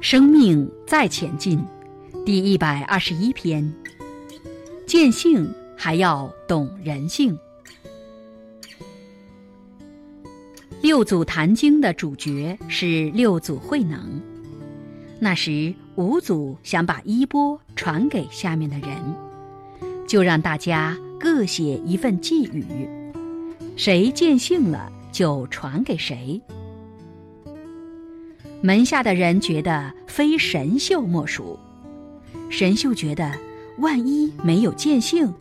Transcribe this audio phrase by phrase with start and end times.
[0.00, 1.60] 生命再前进，
[2.24, 3.74] 第一百二十一篇。
[4.86, 7.36] 见性还要懂人性。
[10.80, 14.22] 六祖坛经的主角是六祖慧能。
[15.18, 19.14] 那时五祖想把衣钵传给下面的人，
[20.06, 22.64] 就让大家各写一份寄语，
[23.76, 26.40] 谁见性了就传给谁。
[28.60, 31.56] 门下的人觉得非神秀莫属，
[32.50, 33.32] 神秀觉得
[33.78, 35.32] 万一没有见性，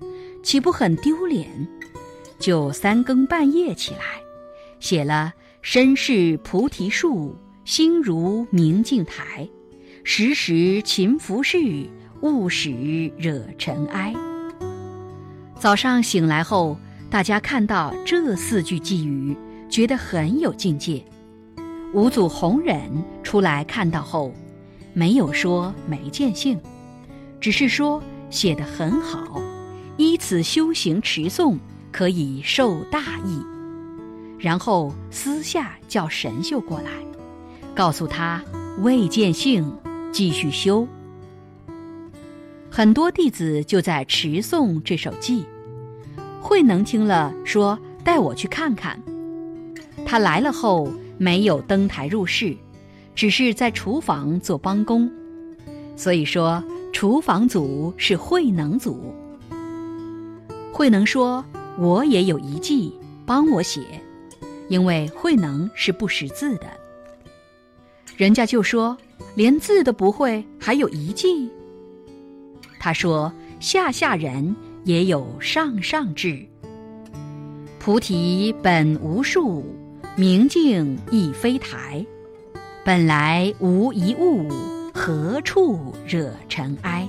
[0.44, 1.48] 岂不很丢脸？
[2.38, 4.22] 就三更半夜起来，
[4.80, 7.36] 写了“身是菩提树，
[7.66, 9.50] 心如明镜台，
[10.04, 11.88] 时时勤拂拭，
[12.22, 14.14] 勿使惹尘埃。”
[15.58, 16.78] 早上醒来后，
[17.10, 19.36] 大家看到这四句寄语，
[19.68, 21.04] 觉得很有境界。
[21.98, 22.80] 五祖弘忍
[23.24, 24.32] 出来看到后，
[24.94, 26.60] 没有说没见性，
[27.42, 29.42] 只是说写得很好，
[29.98, 31.58] 依此修行持诵
[31.92, 33.42] 可以受大益。
[34.38, 36.92] 然后私下叫神秀过来，
[37.74, 38.44] 告诉他
[38.84, 39.76] 未见性，
[40.12, 40.88] 继续修。
[42.70, 45.44] 很多弟子就在持诵这首偈。
[46.44, 49.02] 慧能听了说：“带我去看看。”
[50.06, 50.88] 他来了后。
[51.18, 52.56] 没有登台入室，
[53.16, 55.12] 只是在厨房做帮工，
[55.96, 59.14] 所以说厨房组是慧能组。
[60.72, 61.44] 慧能说
[61.80, 62.94] ：“我也有一计，
[63.26, 63.82] 帮我写，
[64.70, 66.68] 因为慧能是不识字的。”
[68.16, 68.96] 人家就说
[69.34, 71.50] ：“连字都不会，还有一计？”
[72.80, 76.46] 他说：“下下人也有上上智，
[77.80, 79.66] 菩提本无树。”
[80.20, 82.04] 明镜亦非台，
[82.84, 84.50] 本来无一物，
[84.92, 87.08] 何处惹尘埃？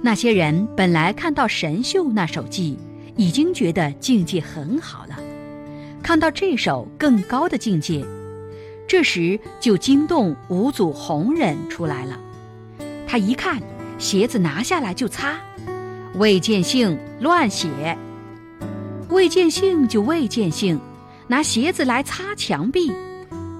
[0.00, 2.78] 那些人本来看到神秀那首偈，
[3.16, 5.18] 已经觉得境界很好了，
[6.02, 8.02] 看到这首更高的境界，
[8.88, 12.18] 这时就惊动五祖弘忍出来了。
[13.06, 13.62] 他一看，
[13.98, 15.38] 鞋子拿下来就擦，
[16.14, 17.68] 未见性乱写，
[19.10, 20.80] 未见性就未见性。
[21.26, 22.92] 拿鞋子来擦墙壁，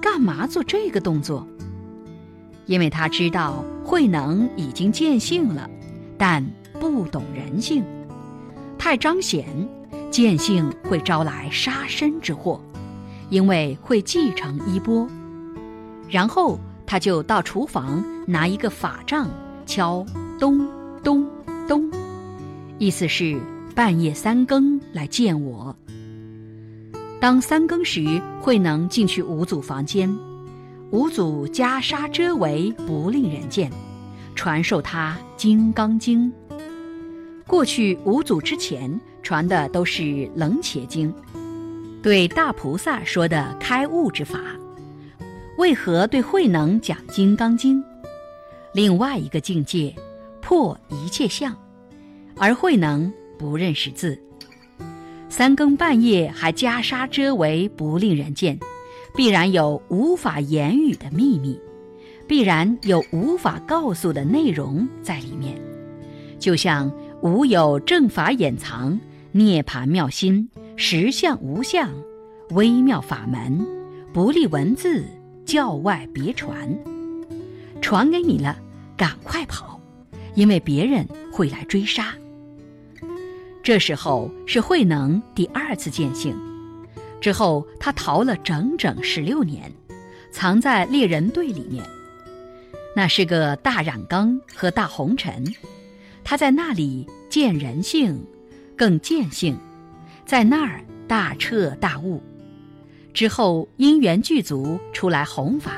[0.01, 1.45] 干嘛做这个动作？
[2.67, 5.69] 因为他知道慧能已经见性了，
[6.17, 6.45] 但
[6.79, 7.83] 不懂人性，
[8.77, 9.45] 太彰显，
[10.11, 12.59] 见性会招来杀身之祸，
[13.29, 15.07] 因为会继承衣钵。
[16.07, 19.27] 然后他就到厨房拿一个法杖
[19.65, 20.05] 敲
[20.39, 20.67] 咚
[21.03, 21.27] 咚
[21.67, 21.91] 咚，
[22.77, 23.39] 意思是
[23.73, 25.75] 半夜三更来见我。
[27.25, 30.15] 当三更时，慧能进去五祖房间，
[30.91, 33.71] 五祖袈裟遮围，不令人见，
[34.35, 36.31] 传授他《金刚经》。
[37.47, 40.03] 过去五祖之前传的都是
[40.35, 41.11] 《楞伽经》，
[42.03, 44.39] 对大菩萨说的开悟之法，
[45.57, 47.81] 为何对慧能讲《金刚经》？
[48.71, 49.91] 另外一个境界，
[50.43, 51.57] 破一切相，
[52.37, 54.15] 而慧能不认识字。
[55.37, 58.57] 三更半夜还袈裟遮围，不令人见，
[59.17, 61.59] 必然有无法言语的秘密，
[62.25, 65.53] 必然有无法告诉的内容在里面。
[66.39, 66.89] 就像
[67.21, 68.97] 无有正法掩藏，
[69.33, 71.91] 涅盘妙心，实相无相，
[72.51, 73.59] 微妙法门，
[74.13, 75.03] 不立文字，
[75.45, 76.55] 教外别传。
[77.81, 78.57] 传给你了，
[78.95, 79.77] 赶快跑，
[80.33, 82.15] 因为别人会来追杀。
[83.65, 86.37] 这时候是慧能第二次见性，
[87.19, 89.73] 之后他逃了整整十六年，
[90.31, 91.83] 藏在猎人队里面。
[92.95, 95.43] 那是个大染缸和大红尘，
[96.23, 98.23] 他在那里见人性，
[98.77, 99.57] 更见性，
[100.27, 102.21] 在那儿大彻大悟。
[103.15, 105.71] 之后因缘具足出来弘法，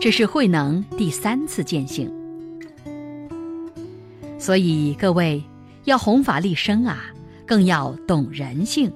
[0.00, 2.12] 这是慧能第三次见性。
[4.36, 5.40] 所以各位。
[5.88, 7.06] 要弘法立身啊，
[7.46, 8.92] 更要懂人性。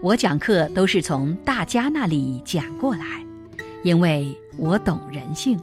[0.00, 3.04] 我讲课都是从大家那里讲过来，
[3.82, 5.58] 因为我懂人性。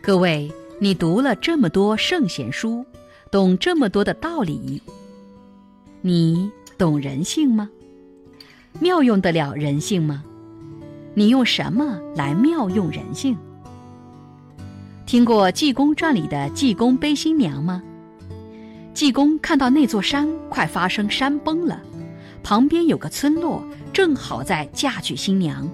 [0.00, 2.82] 各位，你读了这么多圣贤书，
[3.30, 4.80] 懂这么多的道理，
[6.00, 7.68] 你懂人性吗？
[8.78, 10.24] 妙用得了人性吗？
[11.12, 13.36] 你用什么来妙用人性？
[15.04, 17.82] 听过《济公传》里的济公背新娘吗？
[19.00, 21.80] 济公看到那座山快发生山崩了，
[22.42, 23.64] 旁边有个村落
[23.94, 25.66] 正好在嫁娶新娘，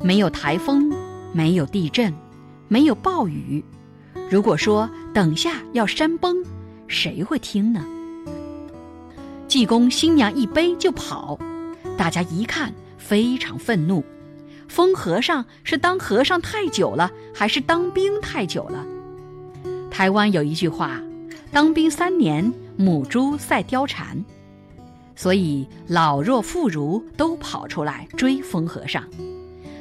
[0.00, 0.94] 没有台风，
[1.32, 2.14] 没有地震，
[2.68, 3.64] 没有暴雨。
[4.30, 6.36] 如果说等下要山崩，
[6.86, 7.84] 谁会听呢？
[9.48, 11.36] 济公新娘一背就跑，
[11.98, 14.04] 大家一看非常愤怒。
[14.68, 18.86] 疯和尚是当和尚太久了，还是当兵太久了？
[19.90, 21.00] 台湾有一句话
[21.56, 24.22] ：“当兵三年，母猪赛貂蝉。”
[25.16, 29.02] 所以老弱妇孺都跑出来追疯和尚。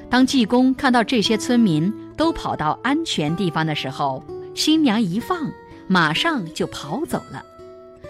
[0.10, 4.24] 当济公看到这些村民都跑到安全地方的时候，
[4.54, 5.52] 新娘一放，
[5.86, 7.44] 马上就跑走了。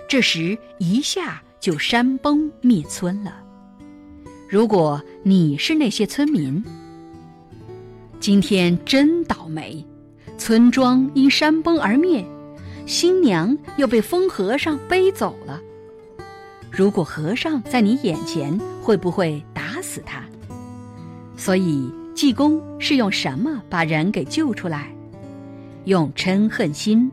[0.07, 3.33] 这时一下就山崩灭村了。
[4.47, 6.63] 如果你是那些村民，
[8.19, 9.83] 今天真倒霉，
[10.37, 12.23] 村庄因山崩而灭，
[12.85, 15.61] 新娘又被疯和尚背走了。
[16.71, 20.23] 如果和尚在你眼前，会不会打死他？
[21.37, 24.93] 所以济公是用什么把人给救出来？
[25.85, 27.11] 用嗔恨心，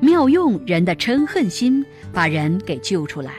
[0.00, 3.32] 妙用人的嗔恨心把人给救出来。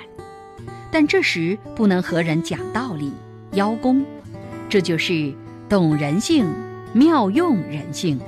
[0.91, 3.11] 但这时不能和人讲道理、
[3.53, 4.03] 邀功，
[4.67, 5.33] 这就是
[5.69, 6.45] 懂人性、
[6.93, 8.19] 妙用人性。《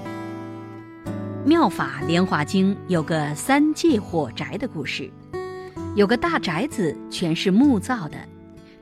[1.46, 5.12] 妙法莲华经》有个三界火宅的故事，
[5.94, 8.18] 有个大宅子全是木造的，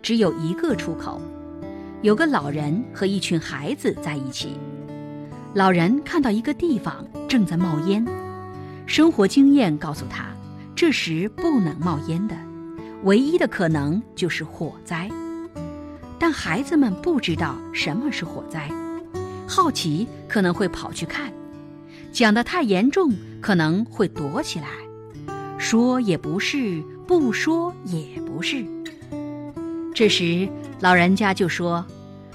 [0.03, 1.19] 只有一个出口，
[2.03, 4.55] 有个老人和一群孩子在一起。
[5.55, 8.05] 老人看到一个地方正在冒烟，
[8.85, 10.27] 生活经验告诉他，
[10.75, 12.35] 这时不能冒烟的。
[13.05, 15.09] 唯一的可能就是火灾，
[16.19, 18.69] 但孩子们不知道什么是火灾，
[19.47, 21.33] 好奇可能会跑去看，
[22.11, 23.11] 讲得太严重
[23.41, 24.67] 可能会躲起来，
[25.57, 28.65] 说也不是，不说也不是。
[29.93, 30.47] 这时
[30.79, 31.85] 老人家就说：“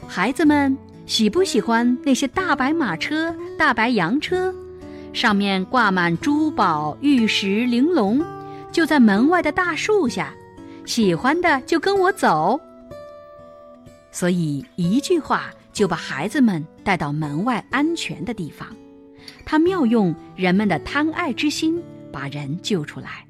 [0.06, 0.76] 孩子们
[1.06, 4.54] 喜不喜欢那些大白马车、大白羊车，
[5.12, 8.24] 上面挂满珠宝、玉石、玲珑，
[8.72, 10.32] 就在门外的大树下。”
[10.86, 12.60] 喜欢的就跟我走，
[14.12, 18.68] 所以一句话就把孩子们带到门外安全的地方。
[19.46, 21.80] 他妙用人们的贪爱之心，
[22.12, 23.24] 把人救出来。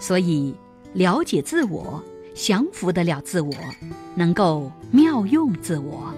[0.00, 0.54] 所以
[0.94, 2.02] 了解自我，
[2.34, 3.52] 降服得了自我，
[4.14, 6.12] 能够妙用自我；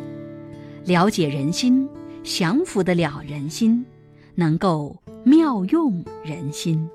[0.84, 1.88] 了解人心，
[2.22, 3.84] 降服得了人心，
[4.36, 6.88] 能够妙用人心。